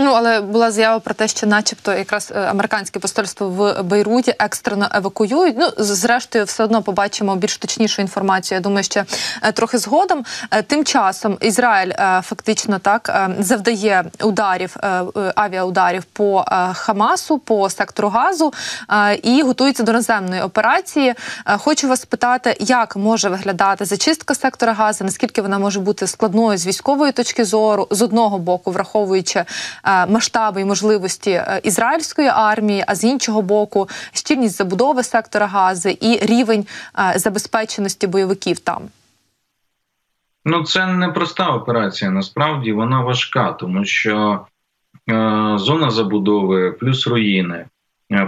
Ну 0.00 0.12
але 0.12 0.40
була 0.40 0.70
заява 0.70 0.98
про 0.98 1.14
те, 1.14 1.28
що, 1.28 1.46
начебто, 1.46 1.92
якраз 1.92 2.32
е, 2.36 2.40
американське 2.40 2.98
посольство 2.98 3.48
в 3.48 3.82
Бейруті 3.82 4.34
екстрено 4.38 4.88
евакуюють. 4.94 5.56
Ну 5.58 5.70
зрештою, 5.78 6.44
все 6.44 6.64
одно 6.64 6.82
побачимо 6.82 7.36
більш 7.36 7.58
точнішу 7.58 8.02
інформацію. 8.02 8.56
Я 8.56 8.60
думаю, 8.60 8.84
ще 8.84 9.04
е, 9.42 9.52
трохи 9.52 9.78
згодом. 9.78 10.24
Е, 10.50 10.62
тим 10.62 10.84
часом 10.84 11.38
Ізраїль 11.40 11.92
фактично 12.22 12.78
так 12.78 13.30
завдає 13.38 14.04
ударів 14.20 14.76
авіаударів 15.34 16.04
по 16.04 16.44
Хамасу, 16.72 17.38
по 17.38 17.70
сектору 17.70 18.08
Газу 18.08 18.52
і 19.22 19.42
готується 19.42 19.82
до 19.82 19.92
наземної 19.92 20.42
операції. 20.42 21.14
Хочу 21.44 21.88
вас 21.88 22.00
спитати, 22.00 22.56
як 22.60 22.96
може 22.96 23.28
виглядати 23.28 23.84
зачистка 23.84 24.34
сектора 24.34 24.72
Газу, 24.72 25.04
наскільки 25.04 25.42
вона 25.42 25.58
може 25.58 25.80
бути 25.80 26.06
складною 26.06 26.58
з 26.58 26.66
військової 26.66 27.12
точки 27.12 27.44
зору, 27.44 27.88
з 27.90 28.02
одного 28.02 28.38
боку, 28.38 28.70
враховуючи. 28.70 29.44
Е, 29.88 30.06
масштаби 30.06 30.60
і 30.60 30.64
можливості 30.64 31.30
е, 31.30 31.60
ізраїльської 31.64 32.28
армії, 32.28 32.84
а 32.86 32.94
з 32.94 33.04
іншого 33.04 33.42
боку, 33.42 33.88
щільність 34.12 34.56
забудови 34.56 35.02
сектора 35.02 35.46
Гази 35.46 35.98
і 36.00 36.18
рівень 36.22 36.66
е, 36.98 37.18
забезпеченості 37.18 38.06
бойовиків 38.06 38.58
там. 38.58 38.82
Ну, 40.44 40.64
це 40.64 40.86
не 40.86 41.08
проста 41.08 41.48
операція. 41.48 42.10
Насправді 42.10 42.72
вона 42.72 43.00
важка, 43.00 43.52
тому 43.52 43.84
що 43.84 44.40
е, 45.10 45.54
зона 45.58 45.90
забудови 45.90 46.72
плюс 46.72 47.06
руїни, 47.06 47.64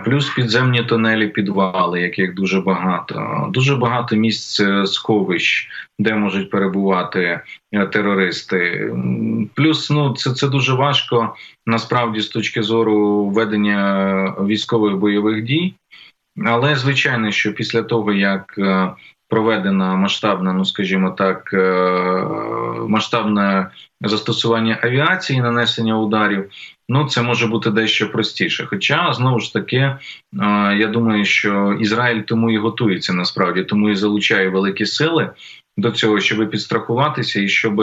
плюс 0.04 0.30
підземні 0.30 0.82
тунелі, 0.82 1.28
підвали, 1.28 2.00
яких 2.00 2.34
дуже 2.34 2.60
багато, 2.60 3.46
дуже 3.50 3.76
багато 3.76 4.16
місць 4.16 4.60
е, 4.60 4.86
сховищ, 4.86 5.68
де 5.98 6.14
можуть 6.14 6.50
перебувати 6.50 7.40
е, 7.72 7.86
терористи. 7.86 8.92
Плюс 9.54 9.90
ну 9.90 10.14
це 10.14 10.30
це 10.30 10.48
дуже 10.48 10.72
важко 10.72 11.34
насправді 11.66 12.20
з 12.20 12.28
точки 12.28 12.62
зору 12.62 13.26
ведення 13.28 14.34
військових 14.40 14.96
бойових 14.96 15.44
дій. 15.44 15.74
Але 16.46 16.76
звичайно, 16.76 17.30
що 17.30 17.54
після 17.54 17.82
того 17.82 18.12
як 18.12 18.60
проведена 19.28 19.96
масштабна, 19.96 20.52
ну 20.52 20.64
скажімо 20.64 21.10
так, 21.10 21.54
масштабне 22.88 23.70
застосування 24.00 24.78
авіації, 24.82 25.40
нанесення 25.40 25.98
ударів, 25.98 26.50
ну 26.90 27.04
це 27.04 27.22
може 27.22 27.46
бути 27.46 27.70
дещо 27.70 28.10
простіше. 28.10 28.66
Хоча 28.66 29.12
знову 29.12 29.40
ж 29.40 29.52
таки, 29.52 29.96
я 30.78 30.90
думаю, 30.92 31.24
що 31.24 31.78
Ізраїль 31.80 32.20
тому 32.20 32.50
і 32.50 32.58
готується 32.58 33.12
насправді, 33.12 33.64
тому 33.64 33.90
і 33.90 33.96
залучає 33.96 34.48
великі 34.48 34.86
сили 34.86 35.30
до 35.76 35.90
цього, 35.90 36.20
щоб 36.20 36.50
підстрахуватися 36.50 37.40
і 37.40 37.48
щоб 37.48 37.82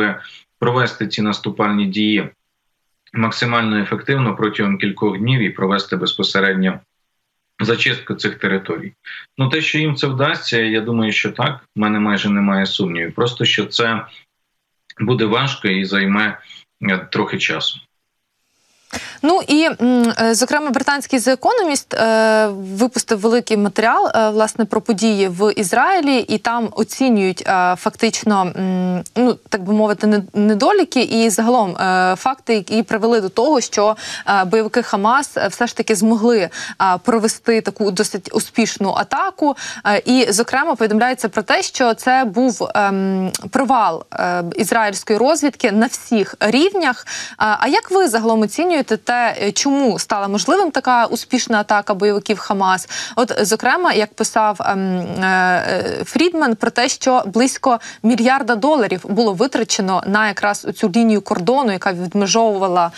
провести 0.59 1.07
ці 1.07 1.21
наступальні 1.21 1.85
дії 1.85 2.29
максимально 3.13 3.79
ефективно 3.79 4.35
протягом 4.35 4.77
кількох 4.77 5.17
днів 5.17 5.41
і 5.41 5.49
провести 5.49 5.95
безпосередньо. 5.95 6.79
Зачистку 7.59 8.13
цих 8.13 8.35
територій. 8.35 8.93
Ну 9.37 9.49
те, 9.49 9.61
що 9.61 9.77
їм 9.77 9.95
це 9.95 10.07
вдасться, 10.07 10.59
я 10.59 10.81
думаю, 10.81 11.11
що 11.11 11.31
так. 11.31 11.63
У 11.75 11.79
мене 11.79 11.99
майже 11.99 12.29
немає 12.29 12.65
сумнівів. 12.65 13.13
Просто 13.13 13.45
що 13.45 13.65
це 13.65 14.05
буде 14.99 15.25
важко 15.25 15.67
і 15.67 15.85
займе 15.85 16.39
е, 16.81 17.07
трохи 17.11 17.37
часу. 17.37 17.79
Ну 19.21 19.41
і 19.47 19.69
е, 20.19 20.35
зокрема, 20.35 20.69
британський 20.69 21.19
The 21.19 21.37
Economist 21.37 21.95
е, 21.95 22.47
випустив 22.47 23.19
великий 23.19 23.57
матеріал 23.57 24.11
е, 24.15 24.29
власне 24.29 24.65
про 24.65 24.81
події 24.81 25.27
в 25.27 25.53
Ізраїлі, 25.53 26.17
і 26.17 26.37
там 26.37 26.69
оцінюють 26.71 27.47
фактично, 27.77 28.51
ну 29.15 29.33
так 29.49 29.63
би 29.63 29.73
мовити, 29.73 30.23
недоліки 30.33 31.01
і 31.01 31.29
загалом 31.29 31.75
факти, 32.15 32.55
які 32.55 32.83
привели 32.83 33.21
до 33.21 33.29
того, 33.29 33.61
що 33.61 33.95
бойовики 34.45 34.83
Хамас 34.83 35.37
все 35.49 35.67
ж 35.67 35.77
таки 35.77 35.95
змогли 35.95 36.49
провести 37.03 37.61
таку 37.61 37.91
досить 37.91 38.29
успішну 38.33 38.93
атаку. 38.97 39.55
І, 40.05 40.25
зокрема, 40.29 40.75
повідомляється 40.75 41.29
про 41.29 41.43
те, 41.43 41.63
що 41.63 41.93
це 41.93 42.25
був 42.25 42.69
ем, 42.75 43.31
провал 43.49 44.05
ізраїльської 44.55 45.19
розвідки 45.19 45.71
на 45.71 45.85
всіх 45.85 46.35
рівнях. 46.39 47.07
А 47.37 47.67
як 47.67 47.91
ви 47.91 48.07
загалом 48.07 48.41
оцінюєте? 48.41 48.86
Те, 48.95 49.35
е, 49.41 49.51
чому 49.51 49.99
стала 49.99 50.27
можливим 50.27 50.71
така 50.71 51.05
успішна 51.05 51.59
атака 51.59 51.93
бойовиків 51.93 52.39
Хамас. 52.39 52.89
От, 53.15 53.33
зокрема, 53.41 53.93
як 53.93 54.13
писав 54.13 54.57
ем, 54.65 54.97
е, 54.99 56.03
Фрідман 56.05 56.55
про 56.55 56.71
те, 56.71 56.89
що 56.89 57.23
близько 57.25 57.79
мільярда 58.03 58.55
доларів 58.55 59.05
було 59.09 59.33
витрачено 59.33 60.03
на 60.07 60.27
якраз 60.27 60.67
цю 60.75 60.91
лінію 60.95 61.21
кордону, 61.21 61.71
яка 61.71 61.93
відмежовувала 61.93 62.91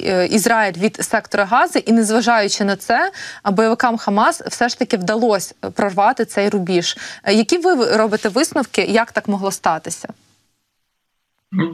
е, 0.00 0.26
Ізраїль 0.26 0.72
від 0.76 1.04
сектора 1.04 1.44
Гази, 1.44 1.78
і 1.78 1.92
незважаючи 1.92 2.64
на 2.64 2.76
це, 2.76 3.10
бойовикам 3.44 3.98
Хамас 3.98 4.40
все 4.40 4.68
ж 4.68 4.78
таки 4.78 4.96
вдалося 4.96 5.54
прорвати 5.74 6.24
цей 6.24 6.48
рубіж. 6.48 6.96
Які 7.28 7.58
ви 7.58 7.96
робите 7.96 8.28
висновки, 8.28 8.82
як 8.82 9.12
так 9.12 9.28
могло 9.28 9.50
статися? 9.50 10.08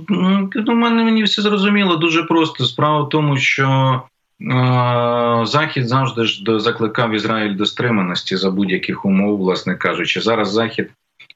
Ну, 0.09 0.51
у 0.69 0.73
мене 0.73 1.05
мені 1.05 1.23
все 1.23 1.43
зрозуміло 1.43 1.97
дуже 1.97 2.23
просто. 2.23 2.65
Справа 2.65 3.03
в 3.03 3.09
тому, 3.09 3.37
що 3.37 4.03
е, 4.41 5.47
Захід 5.47 5.89
завжди 5.89 6.25
ж 6.25 6.61
закликав 6.61 7.15
Ізраїль 7.15 7.57
до 7.57 7.67
стриманості 7.67 8.37
за 8.37 8.51
будь-яких 8.51 9.05
умов, 9.05 9.39
власне 9.39 9.75
кажучи. 9.75 10.21
Зараз 10.21 10.53
Захід 10.53 10.91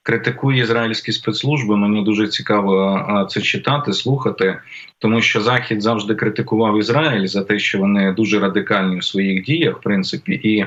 критикує 0.04 0.60
ізраїльські 0.60 1.12
спецслужби. 1.12 1.76
Мені 1.76 2.04
дуже 2.04 2.28
цікаво 2.28 3.26
це 3.30 3.40
читати, 3.40 3.92
слухати, 3.92 4.58
тому 4.98 5.22
що 5.22 5.40
Захід 5.40 5.82
завжди 5.82 6.14
критикував 6.14 6.78
Ізраїль 6.78 7.26
за 7.26 7.44
те, 7.44 7.58
що 7.58 7.78
вони 7.78 8.12
дуже 8.12 8.40
радикальні 8.40 8.98
в 8.98 9.04
своїх 9.04 9.44
діях, 9.44 9.78
в 9.78 9.80
принципі, 9.80 10.32
і 10.32 10.66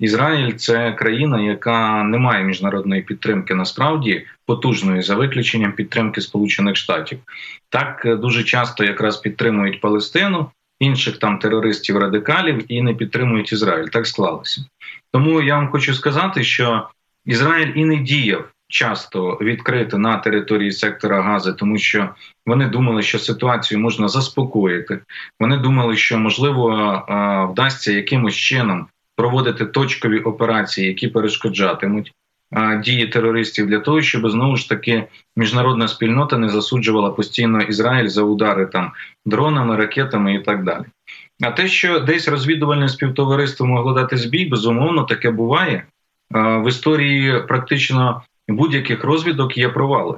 Ізраїль 0.00 0.52
це 0.52 0.92
країна, 0.92 1.40
яка 1.40 2.02
не 2.02 2.18
має 2.18 2.44
міжнародної 2.44 3.02
підтримки, 3.02 3.54
насправді 3.54 4.26
потужної 4.46 5.02
за 5.02 5.14
виключенням 5.14 5.72
підтримки 5.72 6.20
Сполучених 6.20 6.76
Штатів. 6.76 7.18
Так 7.68 8.18
дуже 8.20 8.44
часто 8.44 8.84
якраз 8.84 9.16
підтримують 9.16 9.80
Палестину. 9.80 10.50
Інших 10.80 11.18
там 11.18 11.38
терористів 11.38 11.98
радикалів 11.98 12.72
і 12.72 12.82
не 12.82 12.94
підтримують 12.94 13.52
Ізраїль. 13.52 13.86
Так 13.86 14.06
склалося. 14.06 14.64
Тому 15.12 15.42
я 15.42 15.56
вам 15.56 15.70
хочу 15.70 15.94
сказати, 15.94 16.44
що 16.44 16.88
Ізраїль 17.26 17.72
і 17.74 17.84
не 17.84 17.96
діяв 17.96 18.44
часто 18.68 19.38
відкрито 19.40 19.98
на 19.98 20.16
території 20.16 20.72
сектора 20.72 21.22
Гази, 21.22 21.52
тому 21.52 21.78
що 21.78 22.08
вони 22.46 22.66
думали, 22.68 23.02
що 23.02 23.18
ситуацію 23.18 23.80
можна 23.80 24.08
заспокоїти. 24.08 25.00
Вони 25.40 25.56
думали, 25.56 25.96
що 25.96 26.18
можливо 26.18 27.02
вдасться 27.52 27.92
якимось 27.92 28.34
чином 28.34 28.86
проводити 29.16 29.66
точкові 29.66 30.18
операції, 30.18 30.88
які 30.88 31.08
перешкоджатимуть 31.08 32.12
дії 32.84 33.06
терористів 33.06 33.66
для 33.66 33.78
того, 33.78 34.02
щоб 34.02 34.30
знову 34.30 34.56
ж 34.56 34.68
таки 34.68 35.04
міжнародна 35.36 35.88
спільнота 35.88 36.38
не 36.38 36.48
засуджувала 36.48 37.10
постійно 37.10 37.60
Ізраїль 37.60 38.08
за 38.08 38.22
удари 38.22 38.66
там 38.66 38.92
дронами, 39.26 39.76
ракетами 39.76 40.34
і 40.34 40.38
так 40.38 40.64
далі. 40.64 40.84
А 41.42 41.50
те, 41.50 41.68
що 41.68 42.00
десь 42.00 42.28
розвідувальне 42.28 42.88
співтовариство 42.88 43.66
могло 43.66 43.92
дати 43.92 44.16
збій, 44.16 44.44
безумовно, 44.44 45.02
таке 45.02 45.30
буває 45.30 45.86
в 46.30 46.68
історії 46.68 47.42
практично 47.48 48.22
будь-яких 48.48 49.04
розвідок 49.04 49.58
є 49.58 49.68
провали. 49.68 50.16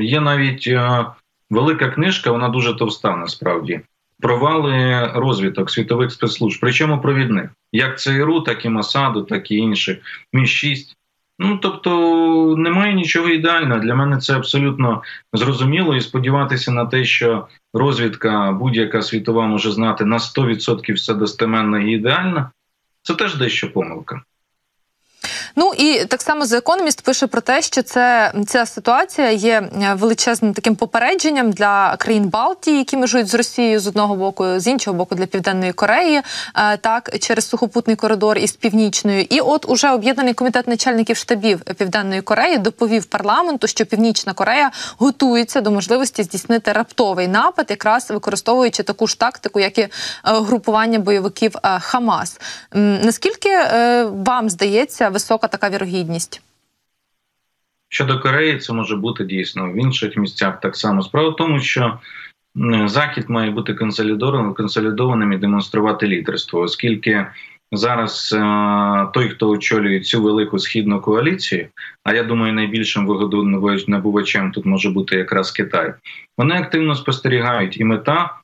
Є 0.00 0.20
навіть 0.20 0.66
е, 0.66 1.06
велика 1.50 1.88
книжка, 1.88 2.30
вона 2.30 2.48
дуже 2.48 2.74
товста 2.74 3.16
насправді. 3.16 3.80
Провали 4.20 5.06
розвиток 5.14 5.70
світових 5.70 6.12
спецслужб, 6.12 6.58
причому 6.60 7.00
провідних, 7.00 7.50
як 7.72 8.00
ЦРУ, 8.00 8.40
так 8.40 8.64
і 8.64 8.68
Масаду, 8.68 9.22
так 9.22 9.50
і 9.50 9.56
інших. 9.56 9.98
Мі 10.32 10.46
6 10.46 10.96
Ну 11.38 11.58
тобто 11.62 12.54
немає 12.58 12.94
нічого 12.94 13.28
ідеального. 13.28 13.80
Для 13.80 13.94
мене 13.94 14.18
це 14.18 14.36
абсолютно 14.36 15.02
зрозуміло, 15.32 15.96
і 15.96 16.00
сподіватися 16.00 16.72
на 16.72 16.86
те, 16.86 17.04
що 17.04 17.48
розвідка 17.74 18.52
будь-яка 18.52 19.02
світова 19.02 19.46
може 19.46 19.72
знати 19.72 20.04
на 20.04 20.18
100% 20.18 20.94
все 20.94 21.14
достеменно 21.14 21.78
і 21.78 21.92
ідеально, 21.92 22.50
це 23.02 23.14
теж 23.14 23.36
дещо 23.36 23.72
помилка. 23.72 24.22
Ну 25.56 25.72
і 25.78 26.04
так 26.04 26.22
само 26.22 26.44
The 26.44 26.60
Economist 26.60 27.04
пише 27.04 27.26
про 27.26 27.40
те, 27.40 27.62
що 27.62 27.82
це 27.82 28.32
ця 28.46 28.66
ситуація 28.66 29.30
є 29.30 29.68
е, 29.82 29.94
величезним 29.94 30.54
таким 30.54 30.76
попередженням 30.76 31.52
для 31.52 31.96
країн 31.96 32.28
Балтії, 32.28 32.78
які 32.78 32.96
межують 32.96 33.28
з 33.28 33.34
Росією 33.34 33.80
з 33.80 33.86
одного 33.86 34.16
боку, 34.16 34.46
з 34.56 34.66
іншого 34.66 34.96
боку 34.96 35.14
для 35.14 35.26
Південної 35.26 35.72
Кореї, 35.72 36.22
е, 36.54 36.76
так 36.76 37.18
через 37.18 37.48
сухопутний 37.48 37.96
коридор 37.96 38.38
із 38.38 38.52
північною. 38.52 39.26
І 39.30 39.40
от 39.40 39.68
уже 39.68 39.90
об'єднаний 39.90 40.34
комітет 40.34 40.68
начальників 40.68 41.16
штабів 41.16 41.60
Південної 41.60 42.22
Кореї 42.22 42.58
доповів 42.58 43.04
парламенту, 43.04 43.66
що 43.66 43.86
Північна 43.86 44.32
Корея 44.32 44.70
готується 44.98 45.60
до 45.60 45.70
можливості 45.70 46.22
здійснити 46.22 46.72
раптовий 46.72 47.28
напад, 47.28 47.66
якраз 47.70 48.10
використовуючи 48.10 48.82
таку 48.82 49.06
ж 49.06 49.18
тактику, 49.18 49.60
як 49.60 49.78
і 49.78 49.80
е, 49.80 49.90
групування 50.24 50.98
бойовиків 50.98 51.54
Хамас. 51.80 52.40
Наскільки 52.72 53.48
вам 54.12 54.50
здається 54.50 55.08
висока? 55.08 55.41
Висока 55.42 55.58
така 55.58 55.70
вірогідність? 55.70 56.42
Щодо 57.88 58.20
Кореї, 58.20 58.58
це 58.58 58.72
може 58.72 58.96
бути 58.96 59.24
дійсно 59.24 59.72
в 59.72 59.76
інших 59.76 60.16
місцях 60.16 60.60
так 60.60 60.76
само. 60.76 61.02
Справа 61.02 61.28
в 61.28 61.36
тому, 61.36 61.60
що 61.60 61.98
Захід 62.86 63.30
має 63.30 63.50
бути 63.50 63.74
консолідованим, 63.74 64.54
консолідованим 64.54 65.32
і 65.32 65.38
демонструвати 65.38 66.06
лідерство, 66.06 66.60
оскільки 66.60 67.26
зараз 67.72 68.32
е, 68.32 68.38
той, 69.14 69.28
хто 69.28 69.48
очолює 69.48 70.00
цю 70.00 70.22
велику 70.22 70.58
східну 70.58 71.00
коаліцію, 71.00 71.68
а 72.04 72.14
я 72.14 72.22
думаю, 72.22 72.52
найбільшим 72.52 73.06
вигодонабувачем 73.06 74.52
тут 74.52 74.66
може 74.66 74.90
бути 74.90 75.16
якраз 75.16 75.50
Китай. 75.50 75.94
Вони 76.38 76.54
активно 76.54 76.94
спостерігають 76.94 77.80
і 77.80 77.84
мета 77.84 78.34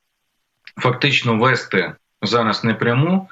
фактично 0.76 1.38
вести 1.38 1.92
зараз 2.22 2.64
не 2.64 2.74
пряму 2.74 3.28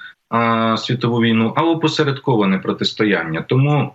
світову 0.78 1.20
війну, 1.20 1.52
а 1.56 1.64
опосередковане 1.64 2.58
протистояння. 2.58 3.42
Тому 3.42 3.94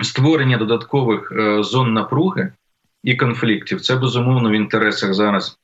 створення 0.00 0.56
додаткових 0.56 1.32
е, 1.32 1.62
зон 1.62 1.92
напруги 1.92 2.52
і 3.04 3.16
конфліктів 3.16 3.80
це 3.80 3.96
безумовно 3.96 4.50
в 4.50 4.52
інтересах 4.52 5.14
зараз 5.14 5.58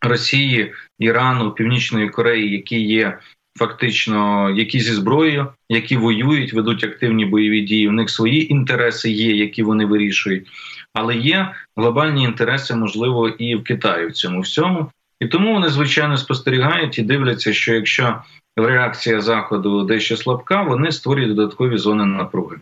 Росії, 0.00 0.72
Ірану, 0.98 1.50
Північної 1.50 2.08
Кореї, 2.08 2.52
які 2.52 2.80
є. 2.80 3.18
Фактично, 3.58 4.50
які 4.50 4.80
зі 4.80 4.92
зброєю, 4.92 5.46
які 5.68 5.96
воюють, 5.96 6.52
ведуть 6.52 6.84
активні 6.84 7.24
бойові 7.24 7.60
дії. 7.60 7.88
У 7.88 7.92
них 7.92 8.10
свої 8.10 8.52
інтереси 8.52 9.10
є, 9.10 9.36
які 9.36 9.62
вони 9.62 9.86
вирішують, 9.86 10.48
але 10.92 11.16
є 11.16 11.54
глобальні 11.76 12.24
інтереси, 12.24 12.74
можливо, 12.74 13.28
і 13.28 13.56
в 13.56 13.64
Китаї 13.64 14.06
в 14.06 14.12
цьому 14.12 14.40
всьому. 14.40 14.90
І 15.20 15.26
тому 15.26 15.52
вони 15.52 15.68
звичайно 15.68 16.16
спостерігають 16.16 16.98
і 16.98 17.02
дивляться, 17.02 17.52
що 17.52 17.74
якщо 17.74 18.22
реакція 18.56 19.20
заходу 19.20 19.84
дещо 19.84 20.16
слабка, 20.16 20.62
вони 20.62 20.92
створюють 20.92 21.34
додаткові 21.34 21.78
зони 21.78 22.04
напруги. 22.04 22.56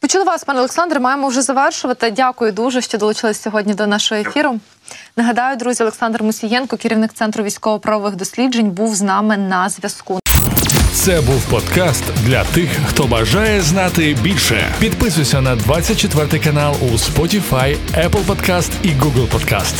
Почули 0.00 0.24
вас, 0.24 0.44
пане 0.44 0.58
Олександре. 0.58 1.00
Маємо 1.00 1.28
вже 1.28 1.42
завершувати. 1.42 2.10
Дякую 2.10 2.52
дуже, 2.52 2.80
що 2.80 2.98
долучились 2.98 3.42
сьогодні 3.42 3.74
до 3.74 3.86
нашого 3.86 4.20
ефіру. 4.20 4.60
Нагадаю, 5.16 5.56
друзі, 5.56 5.82
Олександр 5.82 6.22
Мусієнко, 6.22 6.76
керівник 6.76 7.12
центру 7.12 7.44
військово-правових 7.44 8.16
досліджень, 8.16 8.70
був 8.70 8.94
з 8.94 9.02
нами 9.02 9.36
на 9.36 9.68
зв'язку. 9.68 10.20
Це 10.92 11.20
був 11.20 11.50
подкаст 11.50 12.04
для 12.26 12.44
тих, 12.44 12.68
хто 12.88 13.04
бажає 13.04 13.60
знати 13.60 14.16
більше. 14.22 14.74
Підписуйся 14.80 15.40
на 15.40 15.56
24 15.56 16.44
канал 16.44 16.76
у 16.82 16.86
Spotify, 16.86 17.76
Apple 17.94 18.24
Podcast 18.26 18.70
і 18.82 18.88
Google 18.88 19.28
Podcast. 19.28 19.74